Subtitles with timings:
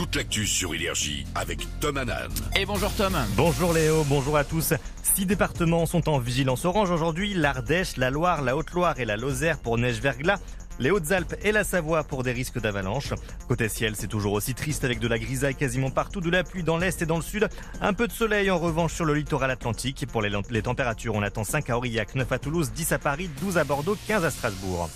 [0.00, 2.30] Toute l'actu sur Énergie avec Tom Hanan.
[2.56, 3.14] Et bonjour Tom.
[3.36, 4.72] Bonjour Léo, bonjour à tous.
[5.02, 9.58] Six départements sont en vigilance orange aujourd'hui, l'Ardèche, la Loire, la Haute-Loire et la Lozère
[9.58, 10.40] pour neige verglas.
[10.78, 13.12] Les Hautes-Alpes et la Savoie pour des risques d'avalanche.
[13.46, 16.62] Côté ciel, c'est toujours aussi triste avec de la grisaille quasiment partout, de la pluie
[16.62, 17.50] dans l'est et dans le sud.
[17.82, 20.06] Un peu de soleil en revanche sur le littoral atlantique.
[20.10, 23.28] Pour les, les températures, on attend 5 à Aurillac, 9 à Toulouse, 10 à Paris,
[23.42, 24.88] 12 à Bordeaux, 15 à Strasbourg.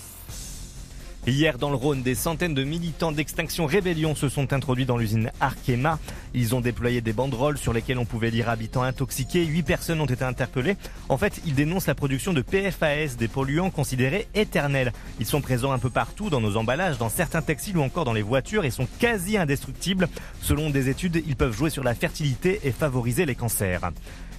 [1.27, 5.31] Hier, dans le Rhône, des centaines de militants d'Extinction Rébellion se sont introduits dans l'usine
[5.39, 5.97] Arkema.
[6.35, 9.43] Ils ont déployé des banderoles sur lesquelles on pouvait lire habitants intoxiqués.
[9.43, 10.77] Huit personnes ont été interpellées.
[11.09, 14.93] En fait, ils dénoncent la production de PFAS, des polluants considérés éternels.
[15.19, 18.13] Ils sont présents un peu partout dans nos emballages, dans certains textiles ou encore dans
[18.13, 20.07] les voitures et sont quasi indestructibles.
[20.41, 23.89] Selon des études, ils peuvent jouer sur la fertilité et favoriser les cancers.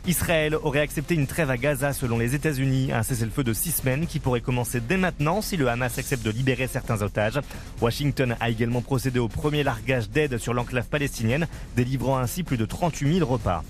[0.06, 4.06] Israël aurait accepté une trêve à Gaza selon les États-Unis, un cessez-le-feu de six semaines
[4.06, 7.40] qui pourrait commencer dès maintenant si le Hamas accepte de libérer certains otages.
[7.80, 12.64] Washington a également procédé au premier largage d'aide sur l'enclave palestinienne, délivrant ainsi plus de
[12.64, 13.64] 38 000 repas.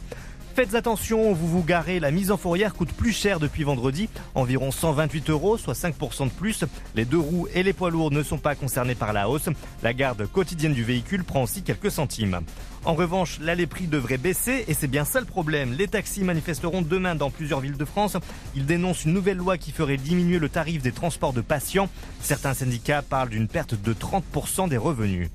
[0.56, 4.70] Faites attention, vous vous garez, la mise en fourrière coûte plus cher depuis vendredi, environ
[4.70, 6.64] 128 euros, soit 5% de plus.
[6.94, 9.50] Les deux roues et les poids lourds ne sont pas concernés par la hausse.
[9.82, 12.40] La garde quotidienne du véhicule prend aussi quelques centimes.
[12.86, 15.74] En revanche, là les prix devraient baisser et c'est bien ça le problème.
[15.74, 18.16] Les taxis manifesteront demain dans plusieurs villes de France.
[18.54, 21.90] Ils dénoncent une nouvelle loi qui ferait diminuer le tarif des transports de patients.
[22.22, 25.28] Certains syndicats parlent d'une perte de 30% des revenus.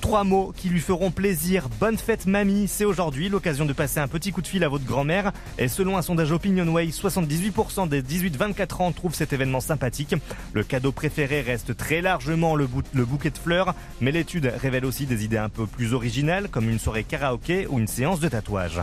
[0.00, 1.68] Trois mots qui lui feront plaisir.
[1.80, 4.84] Bonne fête mamie, c'est aujourd'hui l'occasion de passer un petit coup de fil à votre
[4.84, 5.32] grand-mère.
[5.58, 10.14] Et selon un sondage OpinionWay, 78% des 18-24 ans trouvent cet événement sympathique.
[10.52, 15.24] Le cadeau préféré reste très largement le, bouquet de fleurs, mais l'étude révèle aussi des
[15.24, 18.80] idées un peu plus originales comme une soirée karaoké ou une séance de tatouage.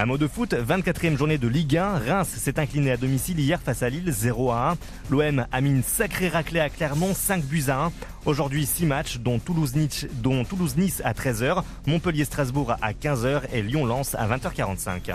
[0.00, 1.98] Un mot de foot, 24e journée de Ligue 1.
[1.98, 4.76] Reims s'est incliné à domicile hier face à Lille 0 à 1.
[5.10, 7.92] L'OM a mis une sacrée raclée à Clermont 5 buts à 1.
[8.24, 15.14] Aujourd'hui 6 matchs dont Toulouse-Nice Toulouse à 13h, Montpellier-Strasbourg à 15h et Lyon-Lens à 20h45.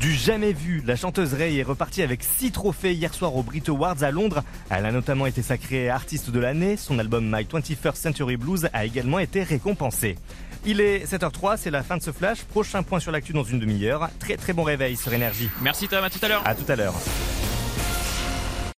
[0.00, 3.62] Du jamais vu, la chanteuse Ray est repartie avec six trophées hier soir aux Brit
[3.68, 4.42] Awards à Londres.
[4.70, 6.76] Elle a notamment été sacrée artiste de l'année.
[6.76, 10.16] Son album My 21st Century Blues a également été récompensé.
[10.66, 12.42] Il est 7h03, c'est la fin de ce flash.
[12.44, 14.08] Prochain point sur l'actu dans une demi-heure.
[14.18, 15.48] Très très bon réveil sur Énergie.
[15.62, 16.42] Merci Tom, à tout à l'heure.
[16.44, 16.94] À tout à l'heure.